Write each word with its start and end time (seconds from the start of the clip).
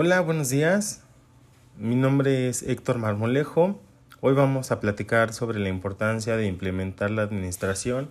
Hola, 0.00 0.20
buenos 0.20 0.48
días. 0.48 1.02
Mi 1.76 1.96
nombre 1.96 2.48
es 2.48 2.62
Héctor 2.62 2.98
Marmolejo. 2.98 3.80
Hoy 4.20 4.32
vamos 4.32 4.70
a 4.70 4.78
platicar 4.78 5.32
sobre 5.32 5.58
la 5.58 5.70
importancia 5.70 6.36
de 6.36 6.46
implementar 6.46 7.10
la 7.10 7.22
administración 7.22 8.10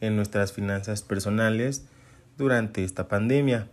en 0.00 0.16
nuestras 0.16 0.52
finanzas 0.52 1.02
personales 1.02 1.86
durante 2.38 2.82
esta 2.82 3.06
pandemia. 3.06 3.68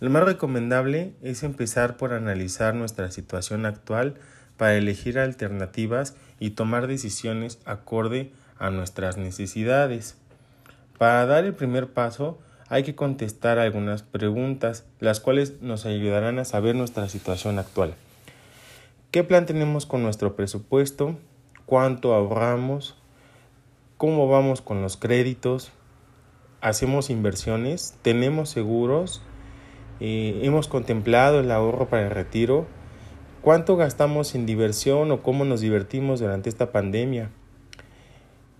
Lo 0.00 0.10
más 0.10 0.24
recomendable 0.24 1.14
es 1.22 1.44
empezar 1.44 1.96
por 1.96 2.12
analizar 2.12 2.74
nuestra 2.74 3.12
situación 3.12 3.64
actual 3.64 4.16
para 4.56 4.74
elegir 4.74 5.20
alternativas 5.20 6.16
y 6.40 6.50
tomar 6.50 6.88
decisiones 6.88 7.60
acorde 7.64 8.32
a 8.58 8.70
nuestras 8.70 9.18
necesidades. 9.18 10.16
Para 10.98 11.26
dar 11.26 11.44
el 11.44 11.54
primer 11.54 11.92
paso, 11.92 12.40
hay 12.68 12.82
que 12.82 12.94
contestar 12.94 13.58
algunas 13.58 14.02
preguntas, 14.02 14.84
las 15.00 15.20
cuales 15.20 15.62
nos 15.62 15.86
ayudarán 15.86 16.38
a 16.38 16.44
saber 16.44 16.74
nuestra 16.74 17.08
situación 17.08 17.58
actual. 17.58 17.94
¿Qué 19.10 19.24
plan 19.24 19.46
tenemos 19.46 19.86
con 19.86 20.02
nuestro 20.02 20.36
presupuesto? 20.36 21.16
¿Cuánto 21.64 22.14
ahorramos? 22.14 22.94
¿Cómo 23.96 24.28
vamos 24.28 24.60
con 24.60 24.82
los 24.82 24.98
créditos? 24.98 25.72
¿Hacemos 26.60 27.08
inversiones? 27.08 27.96
¿Tenemos 28.02 28.50
seguros? 28.50 29.22
Eh, 30.00 30.40
¿Hemos 30.42 30.68
contemplado 30.68 31.40
el 31.40 31.50
ahorro 31.50 31.88
para 31.88 32.04
el 32.04 32.10
retiro? 32.10 32.66
¿Cuánto 33.40 33.76
gastamos 33.76 34.34
en 34.34 34.44
diversión 34.44 35.10
o 35.10 35.22
cómo 35.22 35.46
nos 35.46 35.62
divertimos 35.62 36.20
durante 36.20 36.50
esta 36.50 36.70
pandemia? 36.70 37.30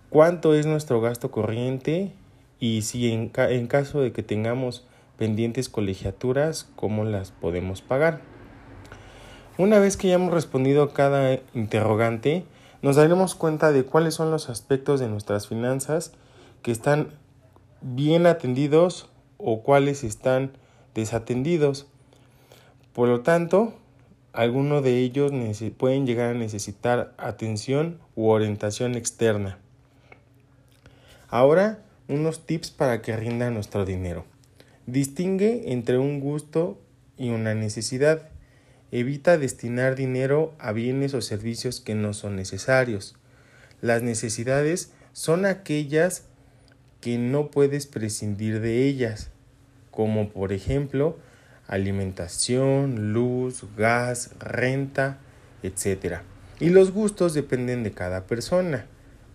¿Cuánto 0.09 0.55
es 0.55 0.65
nuestro 0.65 0.99
gasto 0.99 1.29
corriente 1.29 2.11
y 2.59 2.81
si 2.81 3.11
en, 3.11 3.31
en 3.35 3.67
caso 3.67 4.01
de 4.01 4.11
que 4.11 4.23
tengamos 4.23 4.85
pendientes 5.17 5.69
colegiaturas, 5.69 6.69
cómo 6.75 7.03
las 7.03 7.31
podemos 7.31 7.81
pagar. 7.81 8.21
Una 9.57 9.79
vez 9.79 9.97
que 9.97 10.07
ya 10.07 10.15
hemos 10.15 10.33
respondido 10.33 10.93
cada 10.93 11.39
interrogante, 11.53 12.45
nos 12.81 12.95
daremos 12.95 13.35
cuenta 13.35 13.73
de 13.73 13.83
cuáles 13.83 14.13
son 14.13 14.31
los 14.31 14.49
aspectos 14.49 15.01
de 15.01 15.09
nuestras 15.09 15.47
finanzas 15.47 16.13
que 16.61 16.71
están 16.71 17.09
bien 17.81 18.25
atendidos 18.25 19.09
o 19.37 19.61
cuáles 19.61 20.03
están 20.03 20.51
desatendidos. 20.95 21.87
Por 22.93 23.09
lo 23.09 23.21
tanto, 23.21 23.73
algunos 24.31 24.83
de 24.83 24.99
ellos 24.99 25.31
pueden 25.77 26.05
llegar 26.05 26.35
a 26.35 26.37
necesitar 26.37 27.13
atención 27.17 27.99
u 28.15 28.29
orientación 28.29 28.95
externa. 28.95 29.59
Ahora 31.27 31.79
unos 32.09 32.45
tips 32.45 32.71
para 32.71 33.01
que 33.01 33.15
rinda 33.15 33.49
nuestro 33.51 33.85
dinero. 33.85 34.25
Distingue 34.87 35.71
entre 35.71 35.97
un 35.97 36.19
gusto 36.19 36.81
y 37.17 37.29
una 37.29 37.53
necesidad. 37.53 38.29
Evita 38.91 39.37
destinar 39.37 39.95
dinero 39.95 40.53
a 40.57 40.71
bienes 40.71 41.13
o 41.13 41.21
servicios 41.21 41.79
que 41.79 41.93
no 41.95 42.13
son 42.13 42.35
necesarios. 42.35 43.15
Las 43.81 44.01
necesidades 44.01 44.91
son 45.13 45.45
aquellas 45.45 46.25
que 46.99 47.17
no 47.17 47.51
puedes 47.51 47.85
prescindir 47.85 48.59
de 48.59 48.85
ellas, 48.85 49.29
como 49.91 50.29
por 50.29 50.51
ejemplo 50.51 51.17
alimentación, 51.67 53.13
luz, 53.13 53.63
gas, 53.77 54.31
renta, 54.39 55.19
etc. 55.61 56.21
Y 56.59 56.69
los 56.69 56.91
gustos 56.91 57.35
dependen 57.35 57.83
de 57.83 57.91
cada 57.91 58.25
persona. 58.25 58.87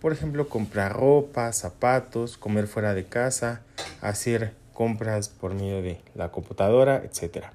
Por 0.05 0.13
ejemplo, 0.13 0.47
comprar 0.47 0.93
ropa, 0.93 1.51
zapatos, 1.51 2.37
comer 2.37 2.67
fuera 2.67 2.93
de 2.93 3.05
casa, 3.05 3.63
hacer 4.01 4.53
compras 4.71 5.29
por 5.29 5.55
medio 5.55 5.81
de 5.81 5.99
la 6.13 6.31
computadora, 6.31 7.03
etc. 7.03 7.45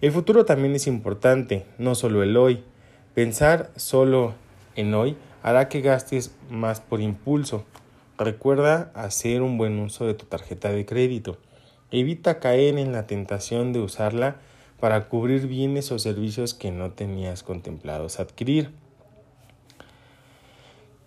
El 0.00 0.10
futuro 0.10 0.44
también 0.44 0.74
es 0.74 0.88
importante, 0.88 1.64
no 1.78 1.94
solo 1.94 2.24
el 2.24 2.36
hoy. 2.36 2.64
Pensar 3.14 3.70
solo 3.76 4.34
en 4.74 4.92
hoy 4.94 5.16
hará 5.44 5.68
que 5.68 5.80
gastes 5.80 6.34
más 6.50 6.80
por 6.80 7.00
impulso. 7.00 7.62
Recuerda 8.18 8.90
hacer 8.96 9.40
un 9.40 9.56
buen 9.56 9.78
uso 9.78 10.08
de 10.08 10.14
tu 10.14 10.26
tarjeta 10.26 10.72
de 10.72 10.84
crédito. 10.84 11.38
Evita 11.92 12.40
caer 12.40 12.78
en 12.78 12.90
la 12.90 13.06
tentación 13.06 13.72
de 13.72 13.78
usarla 13.78 14.38
para 14.80 15.08
cubrir 15.08 15.46
bienes 15.46 15.92
o 15.92 16.00
servicios 16.00 16.52
que 16.52 16.72
no 16.72 16.90
tenías 16.90 17.44
contemplados 17.44 18.18
adquirir. 18.18 18.72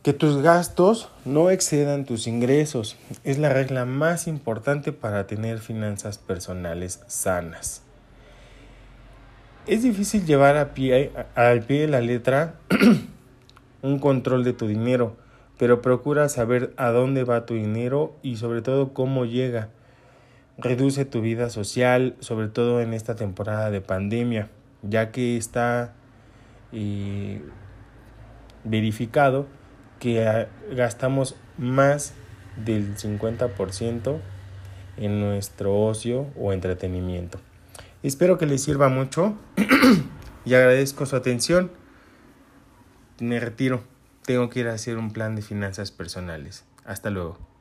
Que 0.03 0.11
tus 0.11 0.41
gastos 0.41 1.07
no 1.23 1.49
excedan 1.49 2.03
tus 2.03 2.27
ingresos 2.27 2.97
es 3.23 3.37
la 3.37 3.47
regla 3.53 3.85
más 3.85 4.27
importante 4.27 4.91
para 4.91 5.27
tener 5.27 5.59
finanzas 5.59 6.17
personales 6.17 7.01
sanas. 7.07 7.83
Es 9.65 9.81
difícil 9.81 10.25
llevar 10.25 10.57
a 10.57 10.73
pie, 10.73 11.13
al 11.35 11.61
pie 11.61 11.81
de 11.81 11.87
la 11.87 12.01
letra 12.01 12.55
un 13.81 13.97
control 13.99 14.43
de 14.43 14.51
tu 14.51 14.67
dinero, 14.67 15.15
pero 15.57 15.81
procura 15.81 16.27
saber 16.27 16.73
a 16.75 16.89
dónde 16.89 17.23
va 17.23 17.45
tu 17.45 17.53
dinero 17.53 18.13
y 18.21 18.35
sobre 18.35 18.61
todo 18.61 18.93
cómo 18.93 19.23
llega. 19.23 19.69
Reduce 20.57 21.05
tu 21.05 21.21
vida 21.21 21.49
social, 21.49 22.17
sobre 22.19 22.49
todo 22.49 22.81
en 22.81 22.93
esta 22.93 23.15
temporada 23.15 23.71
de 23.71 23.79
pandemia, 23.79 24.49
ya 24.81 25.11
que 25.11 25.37
está 25.37 25.93
eh, 26.73 27.41
verificado 28.65 29.47
que 30.03 30.49
gastamos 30.75 31.37
más 31.57 32.11
del 32.57 32.97
50% 32.97 34.19
en 34.97 35.21
nuestro 35.21 35.79
ocio 35.79 36.27
o 36.37 36.51
entretenimiento. 36.51 37.39
Espero 38.03 38.37
que 38.37 38.45
les 38.45 38.61
sirva 38.61 38.89
mucho 38.89 39.37
y 40.45 40.55
agradezco 40.55 41.05
su 41.05 41.15
atención. 41.15 41.71
Me 43.21 43.39
retiro. 43.39 43.85
Tengo 44.25 44.49
que 44.49 44.59
ir 44.59 44.67
a 44.67 44.73
hacer 44.73 44.97
un 44.97 45.13
plan 45.13 45.37
de 45.37 45.41
finanzas 45.41 45.91
personales. 45.91 46.65
Hasta 46.83 47.09
luego. 47.09 47.52